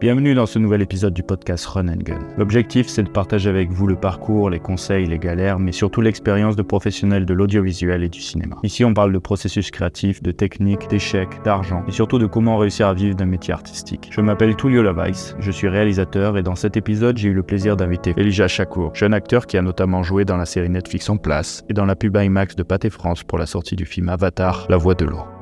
Bienvenue 0.00 0.32
dans 0.34 0.46
ce 0.46 0.58
nouvel 0.58 0.80
épisode 0.80 1.12
du 1.12 1.22
podcast 1.22 1.66
Run 1.66 1.88
and 1.88 1.98
Gun. 1.98 2.20
L'objectif, 2.38 2.88
c'est 2.88 3.02
de 3.02 3.10
partager 3.10 3.50
avec 3.50 3.70
vous 3.70 3.86
le 3.86 3.96
parcours, 3.96 4.48
les 4.48 4.58
conseils, 4.58 5.04
les 5.04 5.18
galères, 5.18 5.58
mais 5.58 5.72
surtout 5.72 6.00
l'expérience 6.00 6.56
de 6.56 6.62
professionnels 6.62 7.26
de 7.26 7.34
l'audiovisuel 7.34 8.02
et 8.02 8.08
du 8.08 8.22
cinéma. 8.22 8.56
Ici, 8.62 8.82
on 8.82 8.94
parle 8.94 9.12
de 9.12 9.18
processus 9.18 9.70
créatif, 9.70 10.22
de 10.22 10.30
techniques, 10.30 10.88
d'échecs, 10.88 11.42
d'argent, 11.44 11.84
et 11.86 11.92
surtout 11.92 12.18
de 12.18 12.24
comment 12.24 12.56
réussir 12.56 12.86
à 12.86 12.94
vivre 12.94 13.14
d'un 13.14 13.26
métier 13.26 13.52
artistique. 13.52 14.08
Je 14.10 14.22
m'appelle 14.22 14.56
Tullio 14.56 14.82
Lavais, 14.82 15.12
je 15.38 15.50
suis 15.50 15.68
réalisateur, 15.68 16.38
et 16.38 16.42
dans 16.42 16.56
cet 16.56 16.78
épisode, 16.78 17.18
j'ai 17.18 17.28
eu 17.28 17.34
le 17.34 17.42
plaisir 17.42 17.76
d'inviter 17.76 18.14
Elijah 18.16 18.48
Chakour, 18.48 18.94
jeune 18.94 19.12
acteur 19.12 19.46
qui 19.46 19.58
a 19.58 19.62
notamment 19.62 20.02
joué 20.02 20.24
dans 20.24 20.38
la 20.38 20.46
série 20.46 20.70
Netflix 20.70 21.10
En 21.10 21.18
Place 21.18 21.62
et 21.68 21.74
dans 21.74 21.84
la 21.84 21.94
pub 21.94 22.16
IMAX 22.16 22.56
de 22.56 22.62
Pathé 22.62 22.88
France 22.88 23.22
pour 23.22 23.36
la 23.36 23.44
sortie 23.44 23.76
du 23.76 23.84
film 23.84 24.08
Avatar, 24.08 24.66
La 24.70 24.78
Voix 24.78 24.94
de 24.94 25.04
l'eau. 25.04 25.39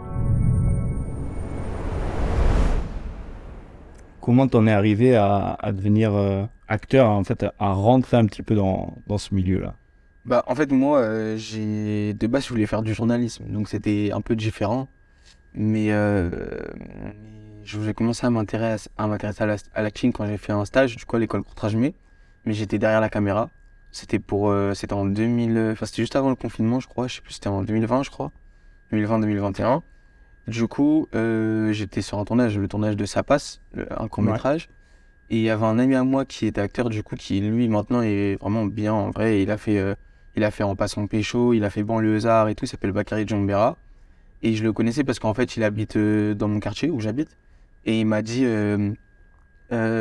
Comment 4.29 4.47
t'en 4.47 4.67
es 4.67 4.73
arrivé 4.73 5.17
à, 5.17 5.57
devenir 5.73 6.15
euh, 6.15 6.45
acteur, 6.69 7.09
en 7.09 7.25
fait, 7.25 7.47
à 7.59 7.73
rentrer 7.73 8.19
un 8.19 8.27
petit 8.27 8.43
peu 8.43 8.55
dans, 8.55 8.99
dans 9.07 9.17
ce 9.17 9.35
milieu-là? 9.35 9.75
Bah, 10.27 10.45
en 10.47 10.55
fait, 10.55 10.71
moi, 10.71 10.99
euh, 10.99 11.39
de 12.13 12.27
base, 12.27 12.45
je 12.45 12.51
voulais 12.51 12.67
faire 12.67 12.83
du 12.83 12.93
journalisme, 12.93 13.45
donc 13.47 13.71
c'était 13.71 14.11
un 14.13 14.21
peu 14.21 14.37
différent. 14.37 14.87
Mais 15.55 15.93
euh, 15.93 16.29
j'ai 17.65 17.95
commencé 17.95 18.27
à 18.27 18.29
m'intéresser 18.29 18.91
à, 18.99 19.07
m'intéresser 19.07 19.45
à 19.73 19.83
l'acting 19.83 20.13
quand 20.13 20.27
j'ai 20.27 20.37
fait 20.37 20.53
un 20.53 20.67
stage, 20.67 20.95
du 20.95 21.07
coup, 21.07 21.17
à 21.17 21.21
l'école 21.21 21.43
courtrage 21.43 21.75
mais 21.75 21.95
j'étais 22.49 22.79
derrière 22.79 23.01
la 23.01 23.09
caméra. 23.09 23.49
C'était 23.93 24.19
pour, 24.19 24.55
c'était 24.75 24.93
en 24.93 25.07
2000, 25.07 25.71
enfin, 25.73 25.87
c'était 25.87 26.03
juste 26.03 26.17
avant 26.17 26.29
le 26.29 26.37
confinement, 26.37 26.81
je 26.81 26.87
crois, 26.87 27.09
je 27.09 27.15
sais 27.15 27.23
plus, 27.23 27.33
c'était 27.33 27.49
en 27.49 27.63
2020, 27.63 28.03
je 28.03 28.11
crois, 28.11 28.31
2020-2021. 28.93 29.81
Du 30.49 30.67
coup, 30.67 31.09
euh, 31.15 31.73
j'étais 31.73 32.01
sur 32.01 32.19
un 32.19 32.25
tournage, 32.25 32.59
le 32.59 32.69
tournage 32.69 32.97
de 32.97 33.05
Ça 33.05 33.23
passe, 33.23 33.61
un 33.91 34.09
court 34.09 34.25
métrage. 34.25 34.71
Et 35.29 35.37
il 35.37 35.43
y 35.43 35.51
avait 35.51 35.67
un 35.67 35.79
ami 35.79 35.95
à 35.95 36.05
moi 36.05 36.25
qui 36.25 36.47
était 36.47 36.63
acteur, 36.63 36.89
du 36.89 37.03
coup, 37.03 37.17
qui 37.17 37.39
lui 37.41 37.69
maintenant 37.69 38.01
est 38.01 38.41
vraiment 38.41 38.65
bien 38.65 38.95
en 38.95 39.11
vrai. 39.11 39.43
Il 39.43 39.51
a 39.51 39.59
fait, 39.59 39.77
euh, 39.77 39.95
il 40.37 40.45
a 40.45 40.51
fait 40.51 40.63
En 40.63 40.75
passant 40.75 41.07
pécho, 41.07 41.53
il 41.53 41.65
a 41.65 41.71
fait 41.71 41.83
Banlieusard 41.83 42.49
et 42.49 42.55
tout. 42.55 42.65
Il 42.65 42.69
s'appelle 42.69 42.93
Bakary 42.93 43.29
Djambera. 43.29 43.77
Et 44.43 44.55
je 44.55 44.65
le 44.65 44.73
connaissais 44.73 45.05
parce 45.05 45.19
qu'en 45.19 45.35
fait, 45.35 45.59
il 45.59 45.63
habite 45.65 45.97
euh, 45.97 46.33
dans 46.33 46.49
mon 46.49 46.61
quartier 46.61 46.89
où 46.89 46.99
j'habite. 46.99 47.37
Et 47.85 48.01
il 48.01 48.07
m'a 48.07 48.23
dit, 48.23 48.47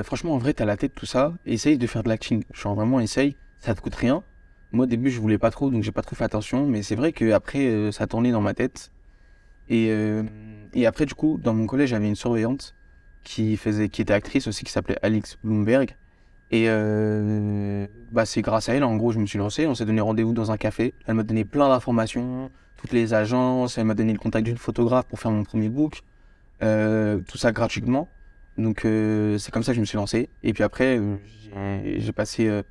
franchement, 0.04 0.34
en 0.34 0.38
vrai, 0.38 0.54
t'as 0.54 0.66
la 0.66 0.78
tête, 0.78 0.96
tout 0.96 1.06
ça. 1.06 1.34
Essaye 1.46 1.78
de 1.78 1.88
faire 1.88 2.04
de 2.04 2.10
l'acting. 2.10 2.46
Suis 2.54 2.70
vraiment, 2.70 3.02
essaye. 3.02 3.36
Ça 3.58 3.76
te 3.76 3.82
coûte 3.82 3.96
rien. 3.96 4.24
Moi, 4.72 4.86
au 4.86 4.88
début, 4.88 5.10
je 5.10 5.20
voulais 5.20 5.38
pas 5.38 5.52
trop, 5.52 5.70
donc 5.70 5.84
j'ai 5.84 5.92
pas 5.92 6.04
trop 6.04 6.16
fait 6.16 6.24
attention. 6.24 6.68
Mais 6.68 6.84
c'est 6.84 6.96
vrai 6.96 7.12
qu'après, 7.12 7.92
ça 7.92 8.08
tournait 8.08 8.32
dans 8.32 8.42
ma 8.42 8.54
tête. 8.54 8.92
Et, 9.70 9.88
euh, 9.90 10.24
et 10.74 10.86
après, 10.86 11.06
du 11.06 11.14
coup, 11.14 11.40
dans 11.42 11.54
mon 11.54 11.66
collège, 11.66 11.90
j'avais 11.90 12.08
une 12.08 12.16
surveillante 12.16 12.76
qui, 13.24 13.58
faisait, 13.58 13.90
qui 13.90 14.02
était 14.02 14.14
actrice 14.14 14.48
aussi, 14.48 14.64
qui 14.64 14.72
s'appelait 14.72 14.98
Alix 15.02 15.38
Bloomberg. 15.44 15.96
Et 16.50 16.66
euh, 16.68 17.88
bah, 18.12 18.26
c'est 18.26 18.42
grâce 18.42 18.70
à 18.70 18.74
elle, 18.74 18.84
en 18.84 18.96
gros, 18.96 19.12
je 19.12 19.20
me 19.20 19.26
suis 19.26 19.38
lancé. 19.38 19.68
On 19.68 19.76
s'est 19.76 19.86
donné 19.86 20.02
rendez-vous 20.02 20.34
dans 20.34 20.52
un 20.52 20.58
café. 20.58 20.94
Elle 21.06 21.16
m'a 21.16 21.24
donné 21.24 21.44
plein 21.44 21.68
d'informations, 21.68 22.50
toutes 22.78 22.94
les 22.94 23.14
agences. 23.14 23.78
Elle 23.78 23.86
m'a 23.86 23.96
donné 23.96 24.14
le 24.14 24.20
contact 24.20 24.46
d'une 24.46 24.58
photographe 24.58 25.06
pour 25.08 25.20
faire 25.20 25.32
mon 25.32 25.44
premier 25.44 25.70
book. 25.70 26.04
Euh, 26.64 27.20
tout 27.28 27.38
ça 27.38 27.52
gratuitement. 27.52 28.08
Donc, 28.58 28.86
euh, 28.86 29.38
c'est 29.38 29.52
comme 29.52 29.64
ça 29.64 29.74
que 29.74 29.76
je 29.76 29.82
me 29.82 29.86
suis 29.86 29.98
lancé. 29.98 30.30
Et 30.44 30.54
puis 30.54 30.64
après, 30.64 31.00
j'ai 31.98 32.14
passé 32.14 32.62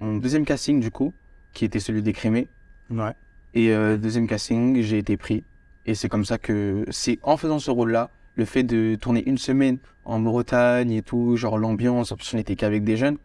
mon 0.00 0.16
deuxième 0.16 0.44
casting, 0.44 0.80
du 0.80 0.90
coup, 0.90 1.14
qui 1.52 1.64
était 1.64 1.80
celui 1.80 2.02
d'écrémé. 2.02 2.48
Ouais. 2.90 3.12
Et 3.54 3.68
deuxième 3.96 4.26
casting, 4.26 4.82
j'ai 4.82 4.98
été 4.98 5.16
pris. 5.16 5.44
Et 5.88 5.94
c'est 5.94 6.10
comme 6.10 6.26
ça 6.26 6.36
que 6.36 6.84
c'est 6.90 7.18
en 7.22 7.38
faisant 7.38 7.58
ce 7.58 7.70
rôle-là, 7.70 8.10
le 8.36 8.44
fait 8.44 8.62
de 8.62 8.94
tourner 8.94 9.26
une 9.26 9.38
semaine 9.38 9.78
en 10.04 10.20
Bretagne 10.20 10.90
et 10.90 11.00
tout, 11.00 11.36
genre 11.36 11.56
l'ambiance, 11.56 12.12
en 12.12 12.16
plus 12.16 12.34
on 12.34 12.36
n'était 12.36 12.56
qu'avec 12.56 12.84
des 12.84 12.98
jeunes, 12.98 13.16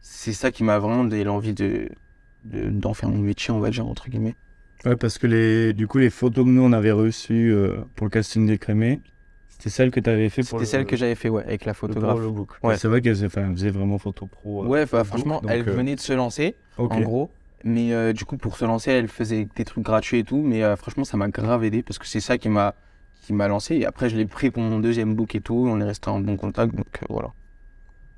c'est 0.00 0.32
ça 0.32 0.52
qui 0.52 0.62
m'a 0.62 0.78
vraiment 0.78 1.02
donné 1.02 1.24
l'envie 1.24 1.54
de, 1.54 1.88
d'en 2.44 2.94
faire 2.94 3.08
mon 3.08 3.18
métier, 3.18 3.52
on 3.52 3.58
va 3.58 3.70
dire, 3.70 3.84
entre 3.84 4.08
guillemets. 4.08 4.36
Ouais, 4.84 4.94
parce 4.94 5.18
que 5.18 5.26
les, 5.26 5.72
du 5.72 5.88
coup, 5.88 5.98
les 5.98 6.08
photos 6.08 6.44
que 6.44 6.50
nous 6.50 6.62
on 6.62 6.72
avait 6.72 6.92
reçues 6.92 7.52
euh, 7.52 7.78
pour 7.96 8.06
le 8.06 8.10
casting 8.10 8.46
des 8.46 8.58
Crémés, 8.58 9.00
c'était 9.48 9.70
celle 9.70 9.90
que 9.90 9.98
tu 9.98 10.08
avais 10.08 10.28
fait 10.28 10.42
pour 10.42 10.60
C'était 10.60 10.70
celle 10.70 10.86
que 10.86 10.94
j'avais 10.96 11.16
fait, 11.16 11.30
ouais, 11.30 11.42
avec 11.42 11.64
la 11.64 11.74
photographe. 11.74 12.20
Ouais. 12.62 12.76
C'est 12.76 12.86
vrai 12.86 13.00
qu'elle 13.00 13.16
faisait, 13.16 13.70
vraiment 13.70 13.98
photo 13.98 14.26
pro. 14.26 14.62
Euh, 14.62 14.68
ouais, 14.68 14.86
franchement, 14.86 15.42
elle 15.48 15.68
euh, 15.68 15.72
venait 15.72 15.96
de 15.96 16.00
se 16.00 16.12
lancer, 16.12 16.54
en 16.78 16.86
gros. 16.86 17.32
Mais 17.64 17.94
euh, 17.94 18.12
du 18.12 18.26
coup, 18.26 18.36
pour 18.36 18.58
se 18.58 18.64
lancer, 18.66 18.90
elle 18.90 19.08
faisait 19.08 19.48
des 19.56 19.64
trucs 19.64 19.82
gratuits 19.82 20.18
et 20.18 20.24
tout. 20.24 20.42
Mais 20.42 20.62
euh, 20.62 20.76
franchement, 20.76 21.04
ça 21.04 21.16
m'a 21.16 21.28
grave 21.28 21.64
aidé 21.64 21.82
parce 21.82 21.98
que 21.98 22.06
c'est 22.06 22.20
ça 22.20 22.38
qui 22.38 22.50
m'a 22.50 22.74
qui 23.22 23.32
m'a 23.32 23.48
lancé. 23.48 23.76
Et 23.76 23.86
après, 23.86 24.10
je 24.10 24.16
l'ai 24.16 24.26
pris 24.26 24.50
pour 24.50 24.62
mon 24.62 24.78
deuxième 24.80 25.14
book 25.14 25.34
et 25.34 25.40
tout. 25.40 25.66
On 25.66 25.80
est 25.80 25.84
resté 25.84 26.10
en 26.10 26.20
bon 26.20 26.36
contact. 26.36 26.74
Donc 26.74 26.86
euh, 27.02 27.06
voilà. 27.08 27.32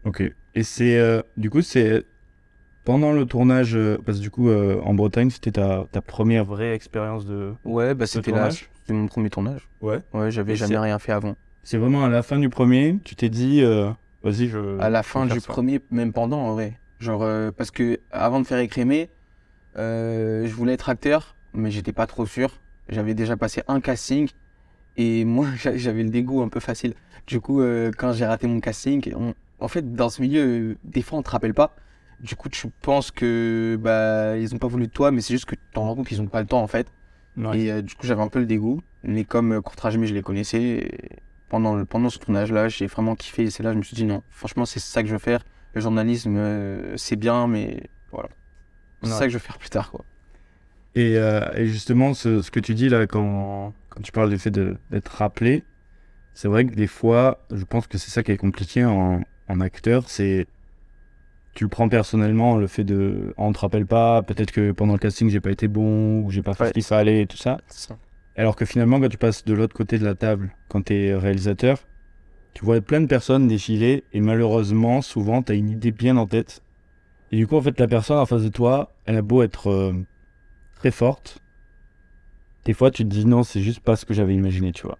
Ok. 0.04 0.22
Et 0.56 0.62
c'est 0.64 1.00
du 1.36 1.48
coup, 1.48 1.62
c'est 1.62 2.04
pendant 2.84 3.12
le 3.12 3.24
tournage, 3.24 3.78
parce 4.04 4.18
que 4.18 4.22
du 4.22 4.30
coup, 4.30 4.50
en 4.50 4.94
Bretagne, 4.94 5.30
c'était 5.30 5.52
ta, 5.52 5.86
ta, 5.92 6.00
première 6.00 6.44
vraie 6.44 6.74
expérience 6.74 7.26
de. 7.26 7.52
Ouais, 7.64 7.94
bah 7.94 8.06
c'était 8.06 8.32
là. 8.32 8.50
C'était 8.50 8.94
mon 8.94 9.06
premier 9.06 9.30
tournage. 9.30 9.68
Ouais. 9.80 10.00
Ouais, 10.12 10.30
j'avais 10.30 10.56
jamais 10.56 10.78
rien 10.78 10.98
fait 10.98 11.12
avant. 11.12 11.36
C'est 11.62 11.78
vraiment 11.78 12.04
à 12.04 12.08
la 12.08 12.22
fin 12.22 12.38
du 12.38 12.48
premier, 12.48 12.98
tu 13.04 13.14
t'es 13.16 13.28
dit, 13.28 13.62
vas-y, 14.22 14.48
je. 14.48 14.78
À 14.80 14.90
la 14.90 15.04
fin 15.04 15.26
du 15.26 15.40
premier, 15.40 15.80
même 15.90 16.12
pendant, 16.12 16.40
en 16.40 16.54
vrai. 16.54 16.80
Genre, 16.98 17.52
parce 17.52 17.70
que 17.70 18.00
avant 18.10 18.40
de 18.40 18.46
faire 18.46 18.58
écrémer, 18.58 19.10
je 19.76 20.52
voulais 20.52 20.72
être 20.74 20.88
acteur, 20.88 21.36
mais 21.54 21.70
j'étais 21.70 21.92
pas 21.92 22.06
trop 22.06 22.26
sûr. 22.26 22.50
J'avais 22.88 23.14
déjà 23.14 23.36
passé 23.36 23.62
un 23.68 23.80
casting 23.80 24.28
et 24.96 25.24
moi 25.24 25.46
j'avais 25.56 26.02
le 26.02 26.10
dégoût 26.10 26.42
un 26.42 26.48
peu 26.48 26.60
facile. 26.60 26.94
Du 27.26 27.40
coup, 27.40 27.60
euh, 27.60 27.90
quand 27.96 28.12
j'ai 28.12 28.24
raté 28.26 28.46
mon 28.46 28.60
casting, 28.60 29.12
en 29.58 29.68
fait, 29.68 29.94
dans 29.94 30.10
ce 30.10 30.22
milieu, 30.22 30.76
des 30.84 31.02
fois 31.02 31.18
on 31.18 31.22
te 31.22 31.30
rappelle 31.30 31.54
pas. 31.54 31.74
Du 32.20 32.34
coup, 32.34 32.48
tu 32.48 32.68
penses 32.80 33.10
que 33.10 33.78
bah 33.80 34.38
ils 34.38 34.54
ont 34.54 34.58
pas 34.58 34.68
voulu 34.68 34.86
de 34.86 34.92
toi, 34.92 35.10
mais 35.10 35.20
c'est 35.20 35.34
juste 35.34 35.44
que 35.44 35.54
tu 35.54 35.60
t'en 35.72 35.82
rends 35.82 35.96
compte 35.96 36.06
qu'ils 36.06 36.20
ont 36.22 36.26
pas 36.26 36.40
le 36.40 36.46
temps 36.46 36.62
en 36.62 36.66
fait. 36.66 36.86
Et 37.52 37.70
euh, 37.70 37.82
du 37.82 37.94
coup, 37.94 38.06
j'avais 38.06 38.22
un 38.22 38.28
peu 38.28 38.38
le 38.38 38.46
dégoût. 38.46 38.80
Mais 39.02 39.24
comme 39.24 39.52
euh, 39.52 39.60
Courtrage 39.60 39.98
mais 39.98 40.06
je 40.06 40.14
les 40.14 40.22
connaissais, 40.22 40.90
pendant, 41.50 41.84
pendant 41.84 42.08
ce 42.08 42.18
tournage-là, 42.18 42.68
j'ai 42.68 42.86
vraiment 42.86 43.14
kiffé. 43.14 43.42
Et 43.44 43.50
c'est 43.50 43.62
là 43.62 43.70
que 43.70 43.74
je 43.74 43.78
me 43.78 43.82
suis 43.82 43.94
dit 43.94 44.04
non, 44.04 44.22
franchement, 44.30 44.64
c'est 44.64 44.80
ça 44.80 45.02
que 45.02 45.08
je 45.08 45.12
veux 45.12 45.18
faire. 45.18 45.44
Le 45.74 45.82
journalisme, 45.82 46.40
c'est 46.96 47.16
bien, 47.16 47.46
mais 47.46 47.90
voilà. 48.10 48.30
C'est 49.02 49.10
ça 49.10 49.24
que 49.24 49.30
je 49.30 49.38
vais 49.38 49.44
faire 49.44 49.58
plus 49.58 49.70
tard, 49.70 49.90
quoi. 49.90 50.04
Et, 50.94 51.16
euh, 51.18 51.46
et 51.54 51.66
justement, 51.66 52.14
ce, 52.14 52.40
ce, 52.40 52.50
que 52.50 52.58
tu 52.58 52.74
dis 52.74 52.88
là, 52.88 53.06
quand, 53.06 53.74
quand 53.90 54.00
tu 54.00 54.12
parles 54.12 54.30
du 54.30 54.38
fait 54.38 54.50
d'être 54.50 55.08
rappelé, 55.08 55.62
c'est 56.32 56.48
vrai 56.48 56.64
que 56.64 56.74
des 56.74 56.86
fois, 56.86 57.44
je 57.52 57.64
pense 57.64 57.86
que 57.86 57.98
c'est 57.98 58.10
ça 58.10 58.22
qui 58.22 58.32
est 58.32 58.38
compliqué 58.38 58.84
en, 58.84 59.20
en 59.48 59.60
acteur, 59.60 60.08
c'est 60.08 60.46
tu 61.54 61.64
le 61.64 61.70
prends 61.70 61.88
personnellement, 61.88 62.56
le 62.58 62.66
fait 62.66 62.84
de 62.84 63.34
on 63.38 63.52
te 63.52 63.58
rappelle 63.58 63.86
pas, 63.86 64.22
peut-être 64.22 64.52
que 64.52 64.72
pendant 64.72 64.92
le 64.92 64.98
casting 64.98 65.30
j'ai 65.30 65.40
pas 65.40 65.50
été 65.50 65.68
bon, 65.68 66.20
ou 66.20 66.30
j'ai 66.30 66.42
pas 66.42 66.52
fait 66.52 66.68
ce 66.68 66.72
qu'il 66.72 66.82
fallait 66.82 67.22
et 67.22 67.26
tout 67.26 67.38
ça. 67.38 67.58
ça. 67.68 67.96
Alors 68.36 68.56
que 68.56 68.66
finalement, 68.66 69.00
quand 69.00 69.08
tu 69.08 69.16
passes 69.16 69.44
de 69.44 69.54
l'autre 69.54 69.74
côté 69.74 69.98
de 69.98 70.04
la 70.04 70.14
table, 70.14 70.50
quand 70.68 70.84
tu 70.84 70.94
es 70.94 71.14
réalisateur, 71.14 71.78
tu 72.52 72.64
vois 72.64 72.80
plein 72.82 73.00
de 73.00 73.06
personnes 73.06 73.48
défiler 73.48 74.04
et 74.12 74.20
malheureusement, 74.20 75.00
souvent, 75.00 75.42
tu 75.42 75.52
as 75.52 75.54
une 75.54 75.70
idée 75.70 75.92
bien 75.92 76.18
en 76.18 76.26
tête 76.26 76.62
et 77.32 77.36
du 77.36 77.46
coup, 77.46 77.56
en 77.56 77.62
fait, 77.62 77.78
la 77.80 77.88
personne 77.88 78.18
en 78.18 78.26
face 78.26 78.42
de 78.42 78.48
toi, 78.48 78.92
elle 79.04 79.16
a 79.16 79.22
beau 79.22 79.42
être 79.42 79.70
euh, 79.70 79.92
très 80.76 80.90
forte. 80.90 81.40
Des 82.64 82.72
fois, 82.72 82.90
tu 82.90 83.04
te 83.04 83.08
dis 83.08 83.26
non, 83.26 83.42
c'est 83.42 83.60
juste 83.60 83.80
pas 83.80 83.96
ce 83.96 84.04
que 84.04 84.14
j'avais 84.14 84.34
imaginé, 84.34 84.72
tu 84.72 84.86
vois. 84.86 84.98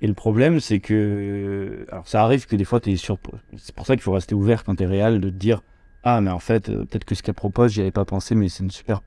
Et 0.00 0.06
le 0.06 0.14
problème, 0.14 0.60
c'est 0.60 0.80
que. 0.80 1.86
Alors, 1.90 2.06
ça 2.06 2.22
arrive 2.22 2.46
que 2.46 2.56
des 2.56 2.64
fois, 2.64 2.80
tu 2.80 2.96
sur. 2.96 3.18
C'est 3.56 3.74
pour 3.74 3.86
ça 3.86 3.94
qu'il 3.94 4.02
faut 4.02 4.12
rester 4.12 4.34
ouvert 4.34 4.64
quand 4.64 4.76
tu 4.76 4.86
réel, 4.86 5.20
de 5.20 5.30
te 5.30 5.34
dire 5.34 5.62
Ah, 6.02 6.20
mais 6.20 6.30
en 6.30 6.38
fait, 6.38 6.68
euh, 6.68 6.84
peut-être 6.84 7.04
que 7.04 7.14
ce 7.14 7.22
qu'elle 7.22 7.34
propose, 7.34 7.72
j'y 7.72 7.80
avais 7.80 7.90
pas 7.90 8.04
pensé, 8.04 8.34
mais 8.34 8.48
c'est 8.48 8.62
une 8.62 8.70
super 8.70 9.02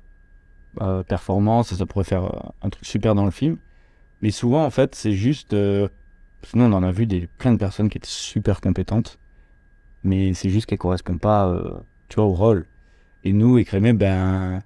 euh, 0.82 1.04
performance, 1.04 1.74
ça 1.74 1.86
pourrait 1.86 2.06
faire 2.06 2.52
un 2.62 2.70
truc 2.70 2.86
super 2.86 3.16
dans 3.16 3.26
le 3.26 3.32
film. 3.32 3.58
Mais 4.22 4.32
souvent, 4.32 4.66
en 4.66 4.70
fait, 4.72 4.96
c'est 4.96 5.14
juste. 5.14 5.56
Sinon, 6.44 6.66
on 6.66 6.74
en 6.74 6.84
a 6.84 6.92
vu 6.92 7.06
des, 7.06 7.28
plein 7.28 7.52
de 7.54 7.58
personnes 7.58 7.90
qui 7.90 7.98
étaient 7.98 8.08
super 8.08 8.62
compétentes, 8.62 9.20
mais 10.04 10.34
c'est 10.34 10.50
juste 10.50 10.68
qu'elles 10.68 10.78
correspondent 10.78 11.20
pas 11.20 11.54
tu 12.10 12.16
vois, 12.16 12.26
au 12.26 12.34
rôle. 12.34 12.66
Et 13.24 13.34
nous, 13.34 13.58
Écrémé, 13.58 13.94
ben, 13.94 14.62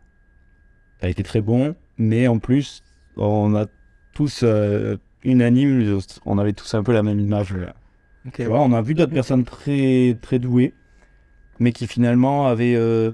ça 1.00 1.08
a 1.08 1.10
été 1.10 1.24
très 1.24 1.42
bon, 1.42 1.76
mais 1.98 2.28
en 2.28 2.40
plus, 2.40 2.84
on 3.18 3.56
a 3.56 3.66
tous 4.14 4.42
euh, 4.44 4.98
unanime, 5.24 6.00
on 6.26 6.38
avait 6.38 6.54
tous 6.54 6.74
un 6.74 6.84
peu 6.84 6.94
la 6.94 7.04
même 7.04 7.20
image. 7.20 7.56
Tu 8.34 8.46
vois, 8.46 8.62
on 8.62 8.74
a 8.74 8.82
vu 8.82 8.94
d'autres 8.94 9.14
personnes 9.14 9.44
très, 9.44 10.18
très 10.22 10.38
douées, 10.38 10.74
mais 11.60 11.72
qui 11.72 11.88
finalement 11.88 12.46
avaient, 12.48 12.76
euh, 12.76 13.12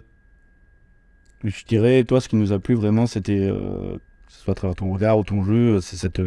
je 1.44 1.64
dirais, 1.66 2.04
toi, 2.04 2.20
ce 2.20 2.28
qui 2.28 2.36
nous 2.36 2.52
a 2.52 2.60
plu 2.60 2.76
vraiment, 2.76 3.08
c'était, 3.08 3.48
euh, 3.50 3.98
que 4.28 4.34
ce 4.34 4.40
soit 4.42 4.52
à 4.52 4.56
travers 4.56 4.76
ton 4.76 4.92
regard 4.92 5.18
ou 5.18 5.24
ton 5.24 5.44
jeu, 5.44 5.80
c'est 5.80 5.96
cette 5.96 6.22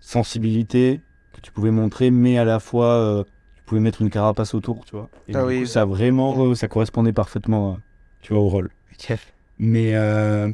sensibilité 0.00 1.00
que 1.32 1.40
tu 1.40 1.52
pouvais 1.52 1.70
montrer, 1.70 2.10
mais 2.10 2.38
à 2.38 2.44
la 2.44 2.58
fois 2.58 3.24
pouvais 3.68 3.80
mettre 3.80 4.02
une 4.02 4.10
carapace 4.10 4.54
autour, 4.54 4.84
tu 4.84 4.92
vois. 4.96 5.08
Et 5.28 5.34
ah 5.36 5.44
oui, 5.44 5.66
ça 5.66 5.84
vraiment, 5.84 6.54
ça 6.54 6.68
correspondait 6.68 7.12
parfaitement, 7.12 7.78
tu 8.20 8.32
vois, 8.32 8.42
au 8.42 8.48
rôle. 8.48 8.70
Mais 9.58 9.94
euh, 9.94 10.50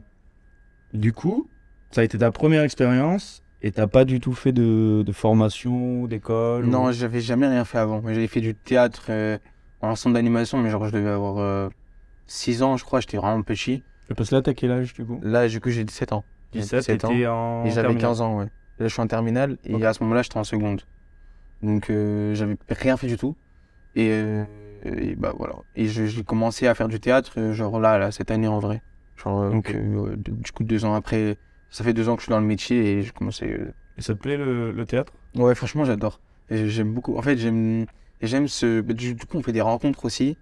du 0.93 1.13
coup, 1.13 1.49
ça 1.91 2.01
a 2.01 2.05
été 2.05 2.19
ta 2.19 2.31
première 2.31 2.63
expérience. 2.63 3.41
Et 3.63 3.73
t'as 3.73 3.87
pas 3.87 4.05
du 4.05 4.21
tout 4.21 4.35
fait 4.35 4.53
de, 4.53 5.03
de 5.07 5.13
formation, 5.13 6.07
d'école 6.07 6.67
Non, 6.67 6.89
ou- 6.89 6.93
j'avais 6.93 7.21
jamais 7.21 7.49
rien 7.49 7.65
fait 7.65 7.79
avant. 7.79 8.03
J'avais 8.03 8.27
fait 8.27 8.43
du 8.43 8.55
théâtre 8.55 9.07
euh, 9.09 9.39
en 9.81 9.89
ensemble 9.91 10.15
d'animation, 10.15 10.59
mais 10.59 10.69
genre 10.71 10.87
je 10.87 10.93
devais 10.93 11.09
avoir 11.11 11.71
6 12.27 12.63
ans, 12.63 12.77
je 12.77 12.85
crois, 12.85 13.01
j'étais 13.01 13.17
vraiment 13.17 13.43
petit. 13.43 13.83
Parce 14.17 14.31
que 14.31 14.35
là, 14.35 14.43
t'as 14.43 14.53
quel 14.55 14.71
âge 14.71 14.93
du 14.93 15.05
coup? 15.07 15.19
Là, 15.23 15.49
du 15.49 15.61
coup, 15.61 15.71
j'ai 15.71 15.85
17 15.85 16.13
ans. 16.13 16.25
17, 16.53 16.81
17 16.81 17.05
ans. 17.07 17.09
en 17.09 17.65
Et 17.65 17.71
j'avais 17.71 17.83
terminale. 17.89 18.01
15 18.03 18.21
ans, 18.21 18.39
ouais. 18.39 18.45
Là, 18.79 18.87
je 18.89 18.93
suis 18.93 19.01
en 19.01 19.07
terminale 19.07 19.57
et 19.65 19.85
à 19.85 19.93
ce 19.95 20.03
moment-là, 20.03 20.23
j'étais 20.23 20.37
en 20.37 20.45
seconde. 20.45 20.83
Donc, 21.65 21.91
euh, 21.91 22.35
j'avais 22.35 22.57
rien 22.69 22.97
fait 22.97 23.07
du 23.07 23.17
tout. 23.17 23.37
Et, 23.95 24.11
euh, 24.11 24.45
et 24.85 25.15
bah 25.17 25.33
voilà. 25.37 25.55
Et 25.75 25.87
j'ai 25.87 26.25
commencé 26.25 26.67
à 26.67 26.75
faire 26.75 26.89
du 26.89 27.01
théâtre, 27.01 27.35
euh, 27.39 27.53
genre 27.53 27.81
là, 27.81 27.99
là, 27.99 28.11
cette 28.11 28.31
année 28.31 28.49
en 28.49 28.59
vrai. 28.59 28.83
Genre, 29.17 29.51
de- 29.51 30.17
du 30.33 30.53
coup, 30.53 30.65
deux 30.65 30.85
ans 30.85 30.95
après, 30.95 31.39
ça 31.71 31.85
fait 31.85 31.93
deux 31.95 32.09
ans 32.09 32.17
que 32.17 32.21
je 32.23 32.25
suis 32.27 32.31
dans 32.31 32.41
le 32.41 32.47
métier 32.47 32.99
et 32.99 33.03
je 33.03 33.13
commençais. 33.13 33.59
Et 33.97 34.03
ça 34.03 34.15
te 34.15 34.19
plaît 34.21 34.37
le, 34.37 34.73
le 34.73 34.87
théâtre? 34.87 35.13
Ouais, 35.37 35.55
franchement, 35.55 35.85
j'adore. 35.85 36.21
J'aime 36.51 36.93
beaucoup. 36.93 37.17
En 37.17 37.23
fait, 37.23 37.37
j'aime 37.39 37.87
ce. 38.49 38.81
bah, 38.81 38.93
Du 38.95 39.15
du 39.15 39.27
coup, 39.27 39.39
on 39.39 39.43
fait 39.43 39.53
des 39.53 39.61
rencontres 39.61 40.05
aussi. 40.05 40.39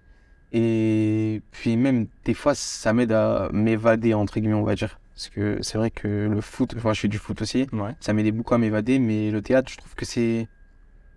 Et 0.51 1.41
puis, 1.51 1.77
même, 1.77 2.07
des 2.25 2.33
fois, 2.33 2.53
ça 2.55 2.93
m'aide 2.93 3.11
à 3.11 3.49
m'évader, 3.51 4.13
entre 4.13 4.39
guillemets, 4.39 4.53
on 4.55 4.63
va 4.63 4.75
dire. 4.75 4.99
Parce 5.15 5.29
que 5.29 5.59
c'est 5.61 5.77
vrai 5.77 5.91
que 5.91 6.07
le 6.07 6.41
foot, 6.41 6.73
enfin, 6.75 6.93
je 6.93 7.01
fais 7.01 7.07
du 7.07 7.17
foot 7.17 7.41
aussi. 7.41 7.67
Ouais. 7.71 7.91
Ça 7.99 8.13
m'aidait 8.13 8.31
beaucoup 8.31 8.53
à 8.53 8.57
m'évader, 8.57 8.99
mais 8.99 9.31
le 9.31 9.41
théâtre, 9.41 9.71
je 9.71 9.77
trouve 9.77 9.95
que 9.95 10.05
c'est. 10.05 10.47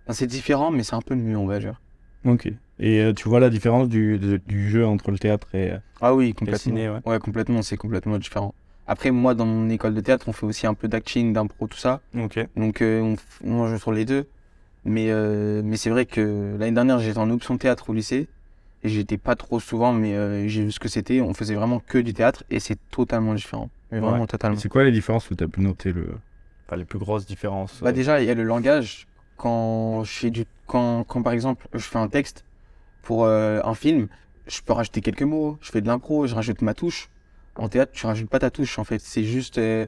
Enfin, 0.07 0.13
c'est 0.13 0.27
différent, 0.27 0.71
mais 0.71 0.83
c'est 0.83 0.95
un 0.95 1.01
peu 1.01 1.15
mieux, 1.15 1.37
on 1.37 1.45
va 1.45 1.59
dire. 1.59 1.81
Ok. 2.25 2.47
Et 2.79 3.01
euh, 3.01 3.13
tu 3.13 3.27
vois 3.29 3.39
la 3.39 3.49
différence 3.49 3.89
du, 3.89 4.17
de- 4.19 4.37
du 4.45 4.69
jeu 4.69 4.85
entre 4.85 5.11
le 5.11 5.17
théâtre 5.19 5.47
et, 5.53 5.71
euh, 5.71 5.77
Ah 6.01 6.13
oui, 6.15 6.25
et 6.25 6.27
le 6.29 6.35
complètement. 6.35 6.59
ciné, 6.59 6.89
ouais. 6.89 6.99
Ouais, 7.05 7.19
complètement, 7.19 7.61
c'est 7.61 7.77
complètement 7.77 8.17
différent. 8.17 8.53
Après, 8.87 9.11
moi, 9.11 9.33
dans 9.35 9.45
mon 9.45 9.69
école 9.69 9.93
de 9.93 10.01
théâtre, 10.01 10.27
on 10.29 10.31
fait 10.33 10.45
aussi 10.45 10.65
un 10.67 10.73
peu 10.73 10.87
d'acting, 10.87 11.33
d'impro, 11.33 11.67
tout 11.67 11.77
ça. 11.77 12.01
Ok. 12.17 12.39
Donc, 12.55 12.81
euh, 12.81 13.01
on, 13.01 13.13
f- 13.15 13.19
on 13.43 13.67
joue 13.67 13.77
sur 13.77 13.91
les 13.91 14.05
deux. 14.05 14.27
Mais, 14.85 15.09
euh, 15.11 15.61
mais 15.63 15.75
c'est 15.75 15.89
vrai 15.89 16.05
que 16.05 16.55
l'année 16.57 16.71
dernière, 16.71 16.99
j'étais 16.99 17.17
en 17.17 17.29
option 17.29 17.57
théâtre 17.57 17.89
au 17.89 17.93
lycée. 17.93 18.29
Et 18.83 18.89
j'étais 18.89 19.17
pas 19.17 19.35
trop 19.35 19.59
souvent, 19.59 19.91
mais 19.91 20.13
euh, 20.15 20.47
j'ai 20.47 20.63
vu 20.63 20.71
ce 20.71 20.79
que 20.79 20.87
c'était. 20.87 21.19
On 21.19 21.33
faisait 21.33 21.55
vraiment 21.55 21.79
que 21.79 21.97
du 21.97 22.13
théâtre 22.13 22.43
et 22.49 22.59
c'est 22.59 22.77
totalement 22.91 23.33
différent. 23.33 23.69
Mais 23.91 23.99
vraiment 23.99 24.27
totalement. 24.27 24.57
C'est 24.57 24.69
quoi 24.69 24.83
les 24.83 24.91
différences 24.91 25.29
où 25.31 25.35
tu 25.35 25.43
as 25.43 25.47
pu 25.47 25.61
noter 25.61 25.91
le... 25.91 26.07
enfin, 26.67 26.77
les 26.77 26.85
plus 26.85 26.99
grosses 26.99 27.25
différences 27.25 27.79
Bah 27.81 27.89
euh, 27.89 27.91
déjà, 27.91 28.21
il 28.21 28.27
y 28.27 28.29
a 28.29 28.35
le 28.35 28.43
langage. 28.43 29.07
Quand 29.37 30.03
je 30.03 30.11
fais 30.11 30.29
du, 30.31 30.45
quand, 30.65 31.03
quand 31.03 31.21
par 31.21 31.33
exemple, 31.33 31.67
je 31.73 31.79
fais 31.79 31.99
un 31.99 32.07
texte 32.07 32.43
pour 33.03 33.25
euh, 33.25 33.61
un 33.63 33.73
film, 33.75 34.07
je 34.47 34.61
peux 34.61 34.73
rajouter 34.73 35.01
quelques 35.01 35.23
mots. 35.23 35.57
Je 35.61 35.71
fais 35.71 35.81
de 35.81 35.87
l'impro, 35.87 36.27
je 36.27 36.35
rajoute 36.35 36.61
ma 36.61 36.73
touche. 36.73 37.09
En 37.55 37.69
théâtre, 37.69 37.91
tu 37.93 38.05
rajoutes 38.05 38.29
pas 38.29 38.39
ta 38.39 38.49
touche 38.51 38.77
en 38.79 38.83
fait. 38.83 38.99
C'est 38.99 39.23
juste 39.23 39.57
euh, 39.57 39.85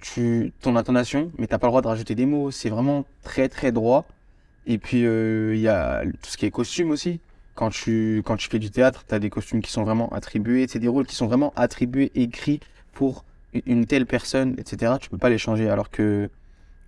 tu, 0.00 0.52
ton 0.60 0.76
intonation, 0.76 1.30
mais 1.38 1.46
t'as 1.46 1.58
pas 1.58 1.66
le 1.68 1.70
droit 1.70 1.82
de 1.82 1.88
rajouter 1.88 2.14
des 2.14 2.26
mots. 2.26 2.50
C'est 2.50 2.68
vraiment 2.70 3.04
très 3.22 3.48
très 3.48 3.72
droit. 3.72 4.06
Et 4.66 4.78
puis 4.78 5.04
euh, 5.06 5.54
il 5.54 5.60
y 5.60 5.68
a 5.68 6.02
tout 6.04 6.30
ce 6.30 6.36
qui 6.36 6.46
est 6.46 6.50
costume 6.50 6.90
aussi. 6.90 7.20
Quand 7.54 7.70
tu, 7.70 8.22
quand 8.24 8.36
tu 8.36 8.48
fais 8.48 8.58
du 8.58 8.70
théâtre, 8.70 9.04
tu 9.06 9.14
as 9.14 9.18
des 9.18 9.28
costumes 9.30 9.60
qui 9.60 9.70
sont 9.70 9.82
vraiment 9.84 10.08
attribués. 10.10 10.66
C'est 10.68 10.78
des 10.78 10.88
rôles 10.88 11.06
qui 11.06 11.14
sont 11.14 11.26
vraiment 11.26 11.52
attribués, 11.56 12.10
écrits 12.14 12.60
pour 12.92 13.24
une- 13.66 13.84
telle 13.86 14.06
personne, 14.06 14.54
etc. 14.58 14.94
Tu 15.00 15.10
peux 15.10 15.18
pas 15.18 15.28
les 15.28 15.38
changer. 15.38 15.68
Alors 15.68 15.90
que 15.90 16.30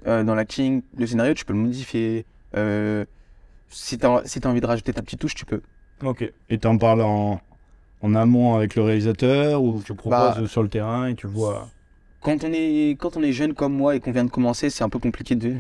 dans 0.04 0.34
l'acting, 0.34 0.82
le 0.96 1.06
scénario, 1.06 1.34
tu 1.34 1.44
peux 1.44 1.52
le 1.52 1.58
modifier. 1.60 2.24
Euh, 2.56 3.04
si 3.68 3.98
tu 3.98 4.06
as, 4.06 4.22
si 4.24 4.40
envie 4.44 4.60
de 4.60 4.66
rajouter 4.66 4.92
ta 4.92 5.02
petite 5.02 5.20
touche, 5.20 5.34
tu 5.34 5.44
peux. 5.44 5.60
Ok. 6.02 6.30
Et 6.50 6.58
t'en 6.58 6.76
parles 6.78 7.02
en, 7.02 7.40
en 8.02 8.14
amont 8.14 8.54
avec 8.56 8.76
le 8.76 8.82
réalisateur 8.82 9.62
ou 9.62 9.80
tu 9.84 9.94
proposes 9.94 10.18
Bah, 10.40 10.46
sur 10.46 10.62
le 10.62 10.68
terrain 10.68 11.06
et 11.08 11.14
tu 11.14 11.26
vois? 11.26 11.68
Quand 12.20 12.42
on 12.44 12.52
est, 12.52 12.96
quand 12.98 13.16
on 13.16 13.22
est 13.22 13.32
jeune 13.32 13.54
comme 13.54 13.74
moi 13.74 13.96
et 13.96 14.00
qu'on 14.00 14.12
vient 14.12 14.24
de 14.24 14.30
commencer, 14.30 14.70
c'est 14.70 14.84
un 14.84 14.88
peu 14.88 14.98
compliqué 14.98 15.34
de, 15.34 15.56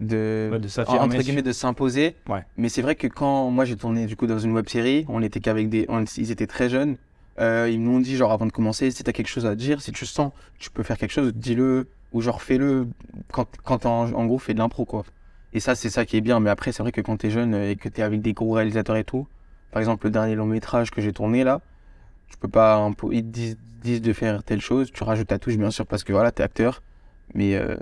de, 0.00 0.50
Ouais, 0.52 0.58
de 0.58 0.68
s'affirmer 0.68 1.00
entre 1.00 1.12
sur- 1.14 1.22
guillemets, 1.22 1.42
de 1.42 1.52
s'imposer. 1.52 2.16
Ouais. 2.28 2.44
Mais 2.56 2.68
c'est 2.68 2.82
vrai 2.82 2.94
que 2.94 3.06
quand 3.06 3.50
moi 3.50 3.64
j'ai 3.64 3.76
tourné 3.76 4.06
du 4.06 4.16
coup 4.16 4.26
dans 4.26 4.38
une 4.38 4.52
web 4.52 4.68
série, 4.68 5.04
on 5.08 5.22
était 5.22 5.40
qu'avec 5.40 5.68
des, 5.68 5.86
on- 5.88 6.04
ils 6.16 6.30
étaient 6.30 6.46
très 6.46 6.68
jeunes. 6.68 6.96
Euh, 7.38 7.68
ils 7.70 7.80
m'ont 7.80 8.00
dit 8.00 8.16
genre 8.16 8.32
avant 8.32 8.46
de 8.46 8.52
commencer, 8.52 8.90
si 8.90 9.02
t'as 9.04 9.12
quelque 9.12 9.28
chose 9.28 9.46
à 9.46 9.54
dire, 9.54 9.80
si 9.82 9.92
tu 9.92 10.06
sens, 10.06 10.32
que 10.32 10.64
tu 10.64 10.70
peux 10.70 10.82
faire 10.82 10.96
quelque 10.96 11.10
chose, 11.12 11.32
dis-le 11.34 11.86
ou 12.12 12.20
genre 12.20 12.42
fais-le 12.42 12.88
quand, 13.32 13.48
quand 13.64 13.86
en, 13.86 14.12
en 14.12 14.26
gros 14.26 14.38
fait 14.38 14.54
de 14.54 14.58
l'impro 14.58 14.84
quoi. 14.84 15.04
Et 15.52 15.60
ça 15.60 15.74
c'est 15.74 15.90
ça 15.90 16.04
qui 16.06 16.16
est 16.16 16.20
bien. 16.20 16.40
Mais 16.40 16.50
après 16.50 16.72
c'est 16.72 16.82
vrai 16.82 16.92
que 16.92 17.00
quand 17.00 17.16
t'es 17.18 17.30
jeune 17.30 17.54
et 17.54 17.76
que 17.76 17.88
t'es 17.88 18.02
avec 18.02 18.22
des 18.22 18.32
gros 18.32 18.52
réalisateurs 18.52 18.96
et 18.96 19.04
tout, 19.04 19.26
par 19.70 19.80
exemple 19.80 20.06
le 20.06 20.10
dernier 20.10 20.34
long 20.34 20.46
métrage 20.46 20.90
que 20.90 21.00
j'ai 21.00 21.12
tourné 21.12 21.44
là, 21.44 21.60
tu 22.28 22.36
peux 22.38 22.48
pas 22.48 22.78
impo- 22.88 23.12
ils 23.12 23.22
te 23.22 23.28
disent, 23.28 23.58
disent 23.82 24.02
de 24.02 24.12
faire 24.12 24.42
telle 24.44 24.60
chose, 24.60 24.92
tu 24.92 25.04
rajoutes 25.04 25.28
ta 25.28 25.38
touche 25.38 25.56
bien 25.56 25.70
sûr 25.70 25.86
parce 25.86 26.04
que 26.04 26.12
voilà 26.12 26.32
t'es 26.32 26.42
acteur, 26.42 26.82
mais 27.34 27.56
euh, 27.56 27.76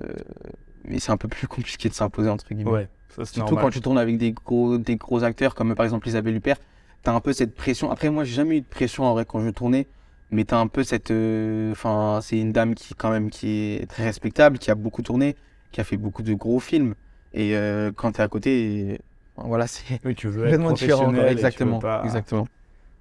mais 0.85 0.99
c'est 0.99 1.13
un 1.13 1.17
peu 1.17 1.29
plus 1.29 1.47
compliqué 1.49 1.89
de 1.89 1.95
s'imposer 1.95 2.29
entre 2.29 2.53
guillemets. 2.55 2.71
Ouais, 2.71 2.89
ça 3.09 3.25
c'est 3.25 3.35
Surtout 3.35 3.55
normal. 3.55 3.65
quand 3.65 3.71
tu 3.71 3.81
tournes 3.81 3.99
avec 3.99 4.19
des 4.19 4.33
gros, 4.33 4.79
des 4.79 4.97
gros 4.97 5.25
acteurs 5.25 5.55
comme 5.55 5.75
par 5.75 5.85
exemple 5.85 6.09
Isabelle 6.09 6.37
Huppert, 6.37 6.57
t'as 7.03 7.13
un 7.13 7.21
peu 7.21 7.33
cette 7.33 7.55
pression. 7.55 7.91
Après, 7.91 8.11
moi, 8.11 8.25
j'ai 8.25 8.35
jamais 8.35 8.59
eu 8.59 8.61
de 8.61 8.67
pression 8.67 9.05
en 9.05 9.13
vrai 9.13 9.25
quand 9.25 9.41
je 9.45 9.51
tournais, 9.51 9.87
mais 10.35 10.45
t'as 10.45 10.59
un 10.59 10.67
peu 10.67 10.85
cette. 10.85 11.11
euh, 11.11 11.73
Enfin, 11.73 12.21
c'est 12.23 12.39
une 12.39 12.53
dame 12.53 12.75
qui, 12.75 12.95
quand 12.95 13.11
même, 13.11 13.31
qui 13.31 13.49
est 13.81 13.87
très 13.89 14.05
respectable, 14.05 14.59
qui 14.59 14.71
a 14.71 14.75
beaucoup 14.75 15.03
tourné, 15.03 15.37
qui 15.73 15.81
a 15.81 15.85
fait 15.85 15.97
beaucoup 15.97 16.23
de 16.23 16.35
gros 16.35 16.61
films. 16.61 16.95
Et 17.33 17.57
euh, 17.57 17.91
quand 17.95 18.13
t'es 18.13 18.23
à 18.23 18.29
côté, 18.29 19.01
voilà, 19.37 19.67
c'est 19.67 20.01
Oui, 20.05 20.15
tu 20.15 20.29
veux 20.29 20.47
être 20.47 20.75
différent. 20.75 21.05
professionnel 21.11 21.23
et 21.23 21.27
tu 21.27 21.29
veux 21.29 21.33
Exactement. 21.39 21.79
pas- 21.81 22.03
Exactement. 22.05 22.47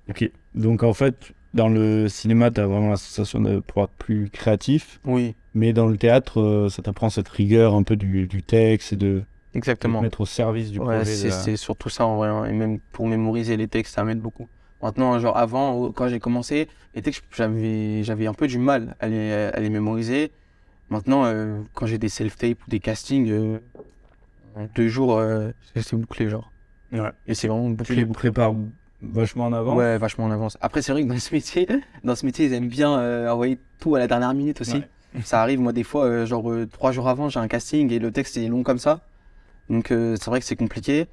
Ok. 0.09 0.29
Donc 0.55 0.83
en 0.83 0.93
fait, 0.93 1.33
dans 1.53 1.69
le 1.69 2.07
cinéma, 2.09 2.51
tu 2.51 2.59
as 2.61 2.67
vraiment 2.67 2.89
la 2.91 2.97
sensation 2.97 3.39
de 3.41 3.59
pouvoir 3.59 3.85
être 3.85 3.97
plus 3.97 4.29
créatif, 4.29 4.99
Oui, 5.05 5.35
mais 5.53 5.71
dans 5.73 5.87
le 5.87 5.97
théâtre, 5.97 6.41
euh, 6.41 6.69
ça 6.69 6.81
t'apprend 6.81 7.09
cette 7.09 7.29
rigueur 7.29 7.75
un 7.75 7.83
peu 7.83 7.95
du, 7.95 8.27
du 8.27 8.43
texte 8.43 8.93
et 8.93 8.95
de, 8.97 9.23
de 9.53 9.59
te 9.61 9.87
mettre 9.87 10.21
au 10.21 10.25
service 10.25 10.71
du 10.71 10.79
Ouais, 10.79 10.85
projet. 10.85 10.99
de 10.99 11.05
c'est 11.05 11.29
la- 11.29 11.39
c'est 11.43 11.55
surtout 11.57 11.89
ça 11.89 12.05
en 12.05 12.17
vrai. 12.17 12.27
hein. 12.29 12.45
Et 12.45 12.53
même 12.53 12.79
pour 12.91 13.07
mémoriser 13.07 13.55
les 13.55 13.67
textes, 13.67 13.93
ça 13.95 14.03
m'aide 14.03 14.19
beaucoup. 14.19 14.47
Maintenant, 14.83 15.17
genre 15.17 15.37
avant, 15.37 15.91
quand 15.93 16.09
j'ai 16.09 16.19
commencé, 16.19 16.67
les 16.93 17.01
textes, 17.01 17.23
j'avais 17.31 18.03
j'avais 18.03 18.27
un 18.27 18.33
peu 18.33 18.47
du 18.47 18.57
mal 18.59 18.95
à 18.99 19.07
les, 19.07 19.31
à 19.31 19.59
les 19.61 19.69
mémoriser. 19.69 20.31
Maintenant, 20.89 21.23
euh, 21.25 21.61
quand 21.73 21.85
j'ai 21.85 21.97
des 21.97 22.09
self-tapes 22.09 22.61
ou 22.67 22.69
des 22.69 22.79
castings, 22.81 23.31
euh, 23.31 23.57
en 24.55 24.67
deux 24.75 24.89
jours, 24.89 25.17
euh, 25.17 25.51
c'est 25.73 25.81
c'est 25.81 25.95
bouclé, 25.95 26.29
genre. 26.29 26.51
Ouais. 26.91 27.09
Et 27.27 27.33
c'est 27.33 27.47
vraiment 27.47 27.69
Tu 27.69 27.75
bouclé. 27.75 27.95
les 27.95 28.05
bouclé. 28.05 28.29
prépares 28.29 28.53
vachement 29.01 29.45
en 29.45 29.53
avant. 29.53 29.75
Ouais, 29.75 29.97
vachement 29.97 30.25
en 30.25 30.31
avance. 30.31 30.57
Après, 30.61 30.81
c'est 30.81 30.91
vrai 30.91 31.03
que 31.03 31.07
dans 31.07 31.17
ce 31.17 31.33
métier, 31.33 31.67
dans 32.03 32.15
ce 32.15 32.25
métier, 32.25 32.45
ils 32.45 32.53
aiment 32.53 32.67
bien 32.67 32.99
euh, 32.99 33.29
envoyer 33.31 33.57
tout 33.79 33.95
à 33.95 33.99
la 33.99 34.07
dernière 34.07 34.33
minute 34.33 34.59
aussi. 34.61 34.75
Ouais. 34.75 34.89
Ça 35.23 35.41
arrive, 35.41 35.59
moi, 35.61 35.71
des 35.73 35.83
fois, 35.83 36.05
euh, 36.05 36.25
genre 36.25 36.51
euh, 36.51 36.67
trois 36.67 36.91
jours 36.91 37.07
avant, 37.07 37.29
j'ai 37.29 37.39
un 37.39 37.47
casting 37.47 37.91
et 37.91 37.99
le 37.99 38.11
texte 38.11 38.35
est 38.35 38.47
long 38.47 38.63
comme 38.63 38.79
ça. 38.79 38.99
Donc, 39.69 39.91
euh, 39.91 40.15
c'est 40.19 40.29
vrai 40.29 40.39
que 40.41 40.45
c'est 40.45 40.55
compliqué. 40.57 41.07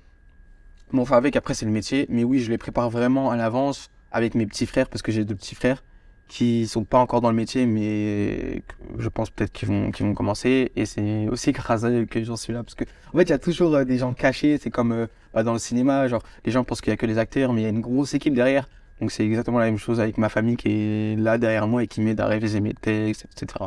Bon, 0.92 1.02
enfin, 1.02 1.16
avec, 1.16 1.37
après, 1.37 1.54
c'est 1.54 1.66
le 1.66 1.72
métier. 1.72 2.06
Mais 2.08 2.25
oui, 2.25 2.40
je 2.40 2.50
les 2.50 2.58
prépare 2.58 2.90
vraiment 2.90 3.30
à 3.30 3.37
l'avance 3.37 3.90
avec 4.12 4.35
mes 4.35 4.47
petits 4.47 4.66
frères, 4.66 4.88
parce 4.88 5.02
que 5.02 5.12
j'ai 5.12 5.25
deux 5.25 5.35
petits 5.35 5.54
frères 5.54 5.82
qui 6.26 6.68
sont 6.68 6.85
pas 6.85 6.99
encore 6.99 7.20
dans 7.20 7.30
le 7.30 7.37
métier, 7.37 7.66
mais 7.66 8.62
je 8.99 9.09
pense 9.09 9.30
peut-être 9.30 9.50
qu'ils 9.52 9.68
vont, 9.68 10.14
commencer. 10.14 10.70
Et 10.76 10.87
c'est 10.87 11.26
aussi 11.28 11.50
grâce 11.50 11.82
à 11.82 11.90
eux 11.90 12.06
que 12.06 12.23
j'en 12.23 12.37
suis 12.37 12.52
là. 12.52 12.62
Parce 12.62 12.76
que, 12.76 12.85
en 13.12 13.18
fait, 13.18 13.25
il 13.25 13.30
y 13.30 13.32
a 13.32 13.38
toujours 13.38 13.75
euh, 13.75 13.85
des 13.85 13.99
gens 13.99 14.14
cachés. 14.14 14.56
C'est 14.59 14.70
comme 14.70 14.92
euh, 14.92 15.06
bah, 15.35 15.42
dans 15.42 15.52
le 15.52 15.59
cinéma, 15.59 16.06
genre, 16.06 16.23
les 16.44 16.52
gens 16.52 16.62
pensent 16.62 16.80
qu'il 16.80 16.92
y 16.92 16.94
a 16.94 16.97
que 16.97 17.06
les 17.06 17.18
acteurs, 17.18 17.52
mais 17.52 17.62
il 17.62 17.64
y 17.64 17.66
a 17.66 17.70
une 17.70 17.80
grosse 17.80 18.14
équipe 18.14 18.35
derrière. 18.35 18.68
Donc, 19.00 19.11
c'est 19.11 19.26
exactement 19.26 19.59
la 19.59 19.64
même 19.64 19.78
chose 19.78 19.99
avec 19.99 20.18
ma 20.18 20.28
famille 20.28 20.56
qui 20.56 20.68
est 20.68 21.16
là 21.18 21.37
derrière 21.37 21.66
moi 21.66 21.82
et 21.82 21.88
qui 21.88 22.00
m'aide 22.00 22.20
à 22.20 22.26
réviser 22.26 22.61
mes 22.61 22.75
textes, 22.75 23.26
etc. 23.32 23.64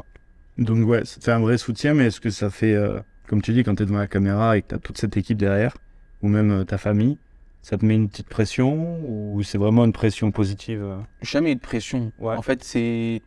Donc 0.58 0.88
ouais, 0.88 1.04
fait 1.06 1.32
un 1.32 1.40
vrai 1.40 1.58
soutien, 1.58 1.94
mais 1.94 2.06
est-ce 2.06 2.22
que 2.22 2.30
ça 2.30 2.50
fait, 2.50 2.74
euh, 2.74 3.00
comme 3.28 3.42
tu 3.42 3.54
dis, 3.54 3.64
quand 3.64 3.76
tu 3.76 3.84
es 3.84 3.86
devant 3.86 3.98
la 3.98 4.08
caméra 4.08 4.58
et 4.58 4.62
que 4.62 4.76
tu 4.76 4.82
toute 4.82 4.98
cette 4.98 5.18
équipe 5.18 5.38
derrière, 5.38 5.76
ou 6.24 6.28
même 6.30 6.52
euh, 6.52 6.64
ta 6.64 6.78
famille, 6.80 7.20
ça 7.62 7.78
te 7.78 7.86
met 7.86 7.96
une 7.96 8.10
petite 8.10 8.28
pression 8.30 9.00
ou 9.08 9.44
c'est 9.44 9.58
vraiment 9.58 9.86
une 9.86 9.94
pression 9.94 10.32
positive 10.32 10.82
euh 10.84 10.98
jamais 11.22 11.54
de 11.54 11.60
pression. 11.60 12.12
Ouais. 12.18 12.36
En 12.36 12.42
fait, 12.42 12.64
c'est. 12.64 13.22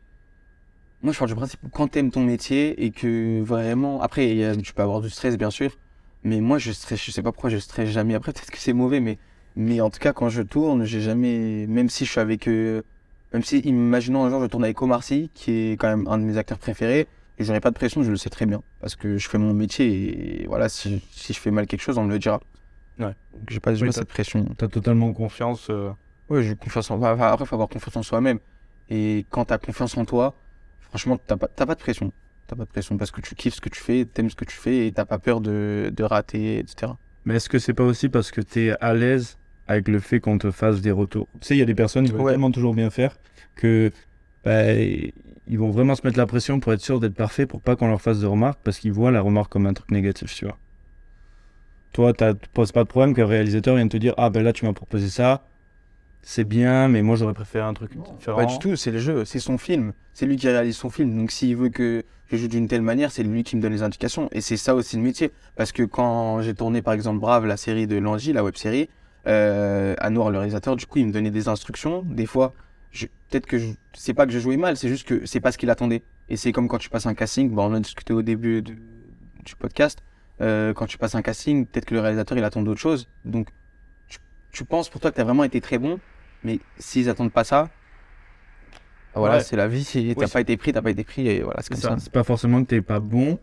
Moi, 1.03 1.13
je 1.13 1.19
pars 1.19 1.29
du 1.29 1.35
principe 1.35 1.61
que 1.61 1.69
quand 1.69 1.89
t'aimes 1.89 2.11
ton 2.11 2.25
métier 2.25 2.83
et 2.85 2.91
que 2.91 3.41
vraiment. 3.43 4.01
Après, 4.03 4.43
a- 4.45 4.57
tu 4.57 4.73
peux 4.73 4.83
avoir 4.83 5.01
du 5.01 5.11
stress, 5.11 5.37
bien 5.37 5.51
sûr. 5.51 5.77
Mais 6.25 6.41
moi, 6.41 6.59
je 6.59 6.73
stresse. 6.73 7.05
Je 7.05 7.11
sais 7.13 7.23
pas 7.23 7.33
pourquoi 7.33 7.51
je 7.51 7.59
stresse 7.59 7.91
jamais. 7.91 8.15
Après, 8.15 8.33
peut-être 8.33 8.51
que 8.51 8.59
c'est 8.59 8.73
mauvais, 8.73 9.01
mais. 9.01 9.19
Mais 9.57 9.81
en 9.81 9.89
tout 9.91 9.99
cas, 10.01 10.13
quand 10.13 10.29
je 10.29 10.43
tourne, 10.43 10.85
j'ai 10.85 11.01
jamais. 11.01 11.67
Même 11.69 11.89
si 11.89 12.05
je 12.05 12.11
suis 12.11 12.21
avec. 12.21 12.49
euh, 12.49 12.83
Même 13.33 13.43
si, 13.43 13.59
imaginons 13.61 14.25
un 14.25 14.31
jour, 14.31 14.41
je 14.43 14.47
tourne 14.47 14.65
avec 14.65 14.81
Omar 14.83 15.03
Sy, 15.03 15.31
qui 15.35 15.51
est 15.53 15.77
quand 15.77 15.89
même 15.89 16.07
un 16.09 16.19
de 16.19 16.25
mes 16.25 16.39
acteurs 16.39 16.59
préférés. 16.59 17.07
Et 17.39 17.45
j'aurais 17.45 17.61
pas 17.61 17.71
de 17.71 17.75
pression, 17.75 18.03
je 18.03 18.11
le 18.11 18.17
sais 18.17 18.31
très 18.31 18.47
bien. 18.47 18.63
Parce 18.81 18.97
que 18.97 19.19
je 19.19 19.29
fais 19.29 19.37
mon 19.37 19.53
métier 19.53 20.43
et 20.43 20.47
voilà, 20.47 20.71
si, 20.71 21.03
si 21.11 21.35
je 21.35 21.39
fais 21.39 21.51
mal 21.51 21.67
quelque 21.67 21.83
chose, 21.83 21.99
on 21.99 22.05
me 22.05 22.11
le 22.11 22.19
dira. 22.19 22.41
Ouais. 22.99 23.07
Donc, 23.33 23.49
j'ai 23.51 23.61
pas, 23.61 23.73
Oui, 23.75 23.81
pas 23.87 23.93
cette 23.93 24.09
pression. 24.09 24.45
T'as 24.57 24.69
totalement 24.69 25.13
confiance. 25.13 25.69
euh, 25.71 25.91
Ouais, 26.29 26.43
j'ai 26.43 26.55
confiance 26.57 26.91
en. 26.91 26.97
enfin, 27.03 27.29
après, 27.29 27.47
faut 27.47 27.55
avoir 27.55 27.69
confiance 27.69 27.97
en 27.97 28.03
soi-même. 28.03 28.39
Et 28.89 29.27
quand 29.31 29.45
t'as 29.47 29.59
confiance 29.59 29.97
en 29.97 30.05
toi, 30.05 30.35
franchement, 30.81 31.19
t'as 31.25 31.37
pas, 31.37 31.49
t'as 31.49 31.67
pas 31.67 31.75
de 31.75 31.81
pression. 31.81 32.13
T'as 32.47 32.57
pas 32.57 32.65
de 32.65 32.69
pression 32.71 32.97
parce 32.97 33.11
que 33.11 33.21
tu 33.21 33.35
kiffes 33.35 33.55
ce 33.55 33.61
que 33.61 33.69
tu 33.69 33.81
fais, 33.81 34.05
t'aimes 34.05 34.31
ce 34.31 34.37
que 34.37 34.45
tu 34.45 34.57
fais 34.57 34.87
et 34.87 34.93
t'as 34.93 35.05
pas 35.05 35.19
peur 35.19 35.41
de, 35.41 35.93
de 35.95 36.05
rater, 36.05 36.59
etc. 36.59 36.93
Mais 37.25 37.35
est-ce 37.37 37.49
que 37.49 37.59
c'est 37.59 37.75
pas 37.75 37.83
aussi 37.85 38.09
parce 38.09 38.31
que 38.31 38.41
tu 38.41 38.67
es 38.67 38.77
à 38.81 38.95
l'aise 38.95 39.37
avec 39.67 39.89
le 39.89 39.99
fait 39.99 40.21
qu'on 40.21 40.39
te 40.39 40.51
fasse 40.53 40.81
des 40.81 40.93
retours? 40.93 41.27
Tu 41.41 41.49
sais, 41.49 41.57
il 41.57 41.59
y 41.59 41.63
a 41.63 41.67
des 41.67 41.75
personnes 41.75 42.07
qui 42.07 42.13
veulent 42.13 42.21
Ouais. 42.21 42.33
tellement 42.33 42.53
toujours 42.53 42.73
bien 42.75 42.89
faire 42.91 43.17
que 43.57 43.91
bah, 44.45 44.73
ils 44.75 45.59
vont 45.59 45.71
vraiment 45.71 45.97
se 45.97 46.07
mettre 46.07 46.19
la 46.19 46.27
pression 46.27 46.61
pour 46.61 46.73
être 46.73 46.81
sûr 46.81 47.01
d'être 47.01 47.15
parfait, 47.17 47.47
pour 47.47 47.61
pas 47.61 47.75
qu'on 47.75 47.89
leur 47.89 48.01
fasse 48.01 48.21
de 48.21 48.27
remarques, 48.27 48.61
parce 48.63 48.79
qu'ils 48.79 48.93
voient 48.93 49.11
la 49.11 49.21
remarque 49.21 49.51
comme 49.51 49.67
un 49.67 49.75
truc 49.75 49.91
négatif, 49.91 50.33
tu 50.35 50.45
vois. 50.45 50.57
Toi, 51.97 52.13
tu 52.13 52.27
poses 52.53 52.73
pas 52.73 52.85
de 52.85 52.89
problème 52.89 53.15
le 53.17 53.25
réalisateur 53.25 53.75
vienne 53.75 53.89
te 53.89 53.97
dire 53.97 54.13
Ah 54.19 54.29
ben 54.29 54.43
là, 54.43 54.53
tu 54.53 54.67
m'as 54.67 54.75
proposé 54.75 55.09
ça, 55.09 55.47
c'est 56.21 56.45
bien, 56.45 56.89
mais 56.89 57.01
moi 57.01 57.17
j'aurais 57.17 57.33
préféré 57.33 57.65
un 57.65 57.73
truc 57.73 57.93
différent. 58.19 58.37
Pas 58.37 58.45
du 58.45 58.59
tout, 58.59 58.77
c'est 58.77 58.91
le 58.91 58.99
jeu, 58.99 59.25
c'est 59.25 59.39
son 59.39 59.57
film. 59.57 59.95
C'est 60.13 60.27
lui 60.27 60.37
qui 60.37 60.47
réalise 60.47 60.77
son 60.77 60.91
film. 60.91 61.17
Donc 61.17 61.31
s'il 61.31 61.57
veut 61.57 61.71
que 61.71 62.05
je 62.31 62.37
joue 62.37 62.49
d'une 62.49 62.69
telle 62.69 62.83
manière, 62.83 63.11
c'est 63.11 63.23
lui 63.23 63.45
qui 63.45 63.57
me 63.57 63.63
donne 63.63 63.73
les 63.73 63.83
indications. 63.83 64.29
Et 64.33 64.43
c'est 64.43 64.59
ça 64.59 64.75
aussi 64.75 64.97
le 64.97 65.03
métier. 65.03 65.33
Parce 65.55 65.73
que 65.73 65.85
quand 65.85 66.43
j'ai 66.43 66.53
tourné 66.53 66.83
par 66.83 66.93
exemple 66.93 67.19
Brave, 67.19 67.47
la 67.47 67.57
série 67.57 67.87
de 67.87 67.97
Langy, 67.97 68.35
la 68.35 68.45
web 68.45 68.57
série, 68.57 68.91
euh, 69.27 69.95
Noir, 70.11 70.31
le 70.31 70.37
réalisateur, 70.37 70.77
du 70.77 70.85
coup, 70.85 70.99
il 70.99 71.07
me 71.07 71.13
donnait 71.13 71.31
des 71.31 71.49
instructions. 71.49 72.03
Des 72.03 72.27
fois, 72.27 72.53
peut-être 73.31 73.47
que 73.47 73.57
je 73.57 73.69
c'est 73.95 74.13
pas 74.13 74.27
que 74.27 74.33
je 74.33 74.39
jouais 74.39 74.59
mal, 74.59 74.77
c'est 74.77 74.89
juste 74.89 75.09
que 75.09 75.25
c'est 75.25 75.41
pas 75.41 75.51
ce 75.51 75.57
qu'il 75.57 75.71
attendait. 75.71 76.03
Et 76.29 76.37
c'est 76.37 76.53
comme 76.53 76.69
quand 76.69 76.77
tu 76.77 76.91
passes 76.91 77.07
un 77.07 77.15
casting, 77.15 77.49
bon, 77.49 77.71
on 77.71 77.75
a 77.75 77.81
discuté 77.81 78.13
au 78.13 78.21
début 78.21 78.61
du, 78.61 78.77
podcast, 79.59 80.03
euh, 80.41 80.75
quand 80.75 80.87
tu 80.87 80.99
passes 80.99 81.15
un 81.15 81.23
casting, 81.23 81.67
peut-être 81.67 81.87
que 81.87 81.95
le 81.95 82.01
réalisateur 82.01 82.37
il 82.37 82.45
attend 82.45 82.63
d'autres 82.63 82.81
choses. 82.81 83.09
Donc 83.25 83.49
tu, 84.53 84.65
penses 84.65 84.89
pour 84.89 85.01
toi 85.03 85.11
que 85.11 85.17
tu 85.17 85.21
as 85.21 85.25
vraiment 85.25 85.45
été 85.45 85.61
très 85.61 85.79
bon, 85.79 86.01
mais 86.43 86.61
s'ils 86.79 87.11
attendent 87.11 87.33
pas 87.33 87.45
ça, 87.45 87.69
voilà, 89.17 89.41
c'est 89.41 89.57
la 89.57 89.69
vie. 89.69 89.85
Si 89.85 90.15
t'as 90.19 90.29
pas 90.29 90.41
été 90.41 90.57
pris, 90.57 90.73
t'as 90.73 90.83
pas 90.83 90.91
été 90.91 91.05
pris, 91.05 91.27
et 91.29 91.43
voilà, 91.43 91.61
c'est 91.63 91.71
comme 91.71 91.81
ça. 91.81 91.97
C'est 91.99 92.13
pas 92.13 92.25
forcément 92.25 92.63
que 92.63 92.69
t'es 92.69 92.83
pas 92.83 93.01
bon. 93.01 93.39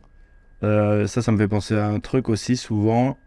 Euh, 0.64 1.08
ça, 1.08 1.22
ça 1.22 1.32
me 1.32 1.38
fait 1.38 1.48
penser 1.48 1.76
à 1.76 1.88
un 1.88 2.00
truc 2.00 2.30
aussi. 2.30 2.56
Souvent, 2.56 3.18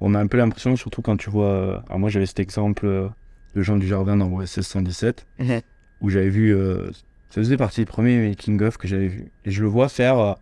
on 0.00 0.14
a 0.14 0.20
un 0.20 0.26
peu 0.26 0.36
l'impression, 0.36 0.76
surtout 0.76 1.02
quand 1.02 1.16
tu 1.16 1.30
vois. 1.30 1.82
Alors 1.86 1.98
moi, 1.98 2.10
j'avais 2.10 2.26
cet 2.26 2.40
exemple 2.40 2.86
euh, 2.86 3.08
de 3.54 3.62
Jean 3.62 3.80
Jardin 3.80 4.16
dans 4.16 4.30
OSS 4.30 4.60
117, 4.60 5.26
mhm. 5.38 5.60
où 6.00 6.10
j'avais 6.10 6.28
vu. 6.28 6.54
Euh, 6.54 6.90
ça 7.30 7.40
faisait 7.40 7.56
partie 7.56 7.80
des 7.80 7.86
premiers 7.86 8.28
making-of 8.28 8.76
que 8.76 8.88
j'avais 8.88 9.06
vu. 9.06 9.30
Et 9.44 9.52
je 9.52 9.62
le 9.62 9.68
vois 9.68 9.88
faire, 9.88 10.36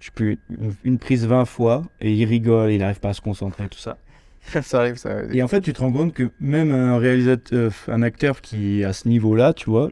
je 0.00 0.10
peux, 0.10 0.36
une 0.84 0.98
prise 0.98 1.26
20 1.26 1.44
fois, 1.44 1.82
et 2.00 2.12
il 2.12 2.24
rigole, 2.24 2.72
il 2.72 2.78
n'arrive 2.78 3.00
pas 3.00 3.10
à 3.10 3.14
se 3.14 3.20
concentrer, 3.20 3.68
tout 3.68 3.78
ça. 3.78 3.96
ça 4.62 4.80
arrive, 4.80 4.96
ça. 4.96 5.24
Et 5.32 5.42
en 5.42 5.48
fait, 5.48 5.60
tu 5.60 5.72
te 5.72 5.80
rends 5.80 5.92
compte 5.92 6.14
que 6.14 6.30
même 6.40 6.72
un 6.72 6.98
réalisateur, 6.98 7.72
un 7.88 8.02
acteur 8.02 8.40
qui 8.40 8.80
est 8.80 8.84
à 8.84 8.92
ce 8.92 9.08
niveau-là, 9.08 9.52
tu 9.52 9.68
vois, 9.68 9.90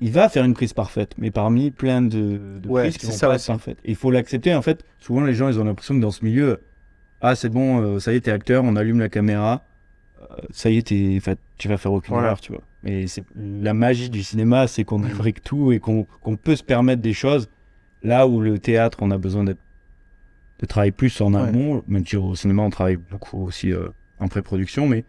il 0.00 0.12
va 0.12 0.28
faire 0.28 0.44
une 0.44 0.54
prise 0.54 0.72
parfaite, 0.72 1.14
mais 1.18 1.30
parmi 1.30 1.70
plein 1.70 2.02
de, 2.02 2.38
de 2.60 2.68
prises 2.68 2.98
qui 2.98 3.06
vont 3.06 3.18
pas 3.18 3.34
être 3.34 3.46
parfaites. 3.46 3.78
Il 3.84 3.96
faut 3.96 4.10
l'accepter. 4.10 4.54
En 4.54 4.62
fait, 4.62 4.84
souvent 4.98 5.22
les 5.22 5.34
gens, 5.34 5.48
ils 5.48 5.58
ont 5.58 5.64
l'impression 5.64 5.94
que 5.94 6.00
dans 6.00 6.10
ce 6.10 6.24
milieu, 6.24 6.60
ah 7.20 7.34
c'est 7.34 7.48
bon, 7.48 7.80
euh, 7.80 7.98
ça 7.98 8.12
y 8.12 8.16
est, 8.16 8.20
t'es 8.20 8.30
acteur, 8.30 8.62
on 8.64 8.76
allume 8.76 9.00
la 9.00 9.08
caméra, 9.08 9.64
euh, 10.20 10.36
ça 10.50 10.70
y 10.70 10.76
est, 10.76 10.92
es, 10.92 11.20
tu 11.56 11.68
vas 11.68 11.76
faire 11.78 11.92
aucune 11.92 12.14
erreur, 12.14 12.40
tu 12.40 12.52
vois. 12.52 12.62
Mais 12.82 13.06
c'est 13.06 13.24
la 13.34 13.74
magie 13.74 14.10
du 14.10 14.22
cinéma, 14.22 14.68
c'est 14.68 14.84
qu'on 14.84 15.02
fabrique 15.02 15.42
tout 15.42 15.72
et 15.72 15.80
qu'on 15.80 16.06
peut 16.42 16.56
se 16.56 16.62
permettre 16.62 17.02
des 17.02 17.12
choses 17.12 17.48
là 18.02 18.26
où 18.26 18.40
le 18.40 18.58
théâtre, 18.58 18.98
on 19.00 19.10
a 19.10 19.18
besoin 19.18 19.44
de 19.44 19.56
travailler 20.66 20.92
plus 20.92 21.20
en 21.20 21.34
amont. 21.34 21.82
Même 21.88 22.06
si 22.06 22.16
au 22.16 22.34
cinéma, 22.34 22.62
on 22.62 22.70
travaille 22.70 22.96
beaucoup 22.96 23.44
aussi 23.44 23.72
euh, 23.72 23.88
en 24.18 24.28
pré-production, 24.28 24.86
mais 24.86 25.04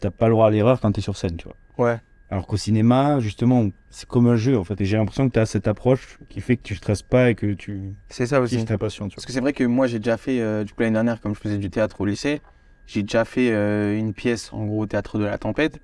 t'as 0.00 0.10
pas 0.10 0.28
le 0.28 0.32
droit 0.32 0.46
à 0.46 0.50
l'erreur 0.50 0.80
quand 0.80 0.92
t'es 0.92 1.00
sur 1.00 1.16
scène, 1.16 1.36
tu 1.36 1.46
vois. 1.46 1.56
Ouais. 1.86 1.98
Alors 2.30 2.46
qu'au 2.46 2.56
cinéma, 2.56 3.18
justement, 3.18 3.68
c'est 3.90 4.08
comme 4.08 4.28
un 4.28 4.36
jeu 4.36 4.56
en 4.56 4.62
fait. 4.62 4.80
Et 4.80 4.84
j'ai 4.84 4.96
l'impression 4.96 5.28
que 5.28 5.32
tu 5.32 5.40
as 5.40 5.46
cette 5.46 5.66
approche 5.66 6.18
qui 6.28 6.40
fait 6.40 6.56
que 6.56 6.62
tu 6.62 6.76
stresses 6.76 7.02
pas 7.02 7.30
et 7.30 7.34
que 7.34 7.54
tu. 7.54 7.94
C'est 8.08 8.26
ça 8.26 8.40
aussi. 8.40 8.64
ta 8.64 8.78
passion. 8.78 9.08
Parce 9.08 9.26
que 9.26 9.32
c'est 9.32 9.40
vrai 9.40 9.52
que 9.52 9.64
moi 9.64 9.88
j'ai 9.88 9.98
déjà 9.98 10.16
fait, 10.16 10.40
euh, 10.40 10.62
du 10.62 10.72
coup 10.72 10.82
l'année 10.82 10.94
dernière, 10.94 11.20
comme 11.20 11.34
je 11.34 11.40
faisais 11.40 11.58
du 11.58 11.70
théâtre 11.70 12.00
au 12.00 12.06
lycée, 12.06 12.40
j'ai 12.86 13.02
déjà 13.02 13.24
fait 13.24 13.50
euh, 13.50 13.98
une 13.98 14.14
pièce 14.14 14.52
en 14.52 14.64
gros 14.64 14.82
au 14.82 14.86
théâtre 14.86 15.18
de 15.18 15.24
la 15.24 15.38
tempête. 15.38 15.80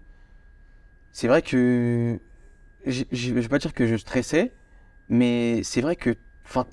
C'est 1.17 1.29
vrai 1.29 1.41
que. 1.41 2.21
Je 2.85 3.33
vais 3.33 3.49
pas 3.49 3.59
dire 3.59 3.73
que 3.73 3.87
je 3.87 3.97
stressais, 3.97 4.53
mais 5.09 5.63
c'est 5.63 5.81
vrai 5.81 5.97
que. 5.97 6.15
Enfin, 6.45 6.67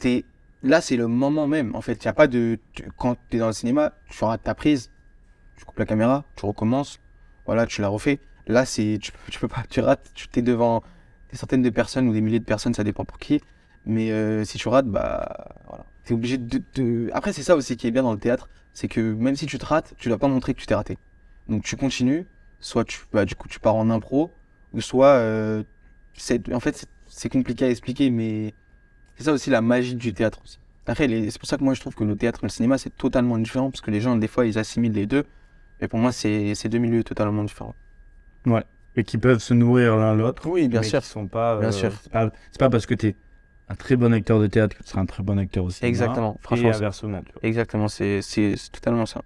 Là, 0.63 0.81
c'est 0.81 0.97
le 0.97 1.07
moment 1.07 1.47
même. 1.47 1.73
En 1.77 1.81
fait, 1.81 2.03
n'y 2.03 2.09
a 2.09 2.13
pas 2.13 2.27
de. 2.27 2.59
Quand 2.97 3.15
tu 3.29 3.38
es 3.38 3.39
dans 3.39 3.47
le 3.47 3.53
cinéma, 3.53 3.93
tu 4.09 4.21
rates 4.21 4.43
ta 4.43 4.53
prise, 4.53 4.91
tu 5.55 5.63
coupes 5.63 5.79
la 5.79 5.85
caméra, 5.85 6.25
tu 6.35 6.45
recommences, 6.45 7.00
voilà, 7.45 7.65
tu 7.65 7.79
la 7.79 7.88
refais. 7.88 8.19
Là, 8.47 8.65
c'est, 8.65 9.00
tu, 9.01 9.13
tu, 9.31 9.39
peux 9.39 9.47
pas, 9.47 9.63
tu 9.69 9.79
rates, 9.79 10.12
tu 10.13 10.27
es 10.38 10.41
devant 10.41 10.83
des 11.31 11.38
centaines 11.38 11.62
de 11.62 11.69
personnes 11.69 12.09
ou 12.09 12.13
des 12.13 12.19
milliers 12.19 12.41
de 12.41 12.45
personnes, 12.45 12.73
ça 12.73 12.83
dépend 12.83 13.05
pour 13.05 13.19
qui. 13.19 13.41
Mais 13.85 14.12
euh, 14.12 14.43
si 14.43 14.57
tu 14.57 14.67
rates, 14.67 14.88
bah 14.88 15.55
voilà. 15.67 15.85
es 16.09 16.13
obligé 16.13 16.38
de, 16.38 17.09
Après, 17.13 17.31
c'est 17.31 17.43
ça 17.43 17.55
aussi 17.55 17.77
qui 17.77 17.88
est 17.88 17.91
bien 17.91 18.03
dans 18.03 18.12
le 18.12 18.19
théâtre, 18.19 18.50
c'est 18.73 18.89
que 18.89 19.13
même 19.13 19.38
si 19.38 19.45
tu 19.45 19.57
te 19.57 19.65
rates, 19.65 19.93
tu 19.97 20.09
dois 20.09 20.17
pas 20.17 20.27
montrer 20.27 20.53
que 20.53 20.59
tu 20.59 20.65
t'es 20.65 20.75
raté. 20.75 20.97
Donc 21.47 21.63
tu 21.63 21.77
continues, 21.77 22.25
soit 22.63 22.86
tu, 22.86 23.00
bah, 23.12 23.25
du 23.25 23.36
coup, 23.36 23.48
tu 23.48 23.60
pars 23.60 23.75
en 23.75 23.89
impro, 23.89 24.32
ou 24.74 24.82
soit. 24.82 25.08
Euh, 25.08 25.63
en 26.51 26.60
fait, 26.60 26.86
c'est 27.08 27.29
compliqué 27.29 27.65
à 27.65 27.70
expliquer, 27.70 28.10
mais 28.10 28.53
c'est 29.15 29.24
ça 29.24 29.34
aussi 29.34 29.50
la 29.50 29.62
magie 29.62 29.96
du 29.96 30.13
théâtre 30.13 30.39
aussi. 30.43 30.60
Après, 30.86 31.08
c'est 31.08 31.39
pour 31.39 31.48
ça 31.48 31.58
que 31.58 31.63
moi 31.63 31.74
je 31.74 31.79
trouve 31.79 31.96
que 31.96 32.03
le 32.03 32.15
théâtre 32.17 32.39
et 32.43 32.46
le 32.46 32.50
cinéma 32.50 32.77
c'est 32.77 32.96
totalement 32.96 33.38
différent, 33.38 33.72
parce 33.72 33.82
que 33.82 33.91
les 33.91 34.01
gens, 34.01 34.15
des 34.15 34.27
fois, 34.27 34.46
ils 34.46 34.58
assimilent 34.58 34.93
les 34.93 35.05
deux. 35.05 35.24
Mais 35.82 35.88
pour 35.88 36.00
moi, 36.00 36.12
c'est 36.12 36.67
deux 36.70 36.77
milieux 36.77 37.03
totalement 37.03 37.43
différents. 37.43 37.75
Ouais. 38.46 38.63
Et 38.96 39.03
qui 39.03 39.17
peuvent 39.17 39.39
se 39.39 39.53
nourrir 39.53 39.98
l'un 39.98 40.13
l'autre. 40.13 40.48
Oui, 40.48 40.67
bien 40.67 40.84
sûr. 40.84 41.03
sont 41.03 41.27
pas. 41.27 41.60
Bien 41.60 41.70
euh, 41.70 41.72
sûr. 41.72 41.91
C'est 42.01 42.12
pas, 42.12 42.32
pas, 42.60 42.70
parce 42.70 42.86
que 42.86 42.93
tu 42.93 43.08
es 43.08 43.15
un 43.70 43.75
très 43.75 43.96
bon 43.96 44.13
acteur 44.13 44.39
de 44.39 44.48
théâtre 44.48 44.77
que 44.77 44.84
tu 44.84 44.89
seras 44.89 45.01
un 45.01 45.05
très 45.05 45.24
bon 45.24 45.39
acteur 45.39 45.63
aussi. 45.63 45.84
Exactement. 45.84 46.38
Franchement. 46.41 46.70
Et 46.70 46.75
inversement. 46.75 47.22
Exactement. 47.41 47.88
C'est 47.88 48.22
totalement 48.72 49.05
ça. 49.05 49.24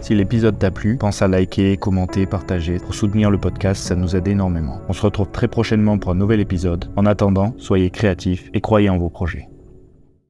Si 0.00 0.14
l'épisode 0.14 0.58
t'a 0.58 0.70
plu, 0.70 0.96
pense 0.96 1.20
à 1.20 1.28
liker, 1.28 1.76
commenter, 1.76 2.24
partager. 2.24 2.78
Pour 2.78 2.94
soutenir 2.94 3.30
le 3.30 3.38
podcast, 3.38 3.82
ça 3.82 3.94
nous 3.94 4.16
aide 4.16 4.28
énormément. 4.28 4.80
On 4.88 4.94
se 4.94 5.02
retrouve 5.02 5.30
très 5.30 5.46
prochainement 5.46 5.98
pour 5.98 6.12
un 6.12 6.14
nouvel 6.14 6.40
épisode. 6.40 6.90
En 6.96 7.04
attendant, 7.04 7.54
soyez 7.58 7.90
créatifs 7.90 8.50
et 8.54 8.60
croyez 8.60 8.88
en 8.88 8.98
vos 8.98 9.10
projets. 9.10 9.48